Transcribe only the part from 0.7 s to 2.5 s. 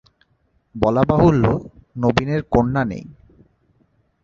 বলা বাহুল্য, নবীনের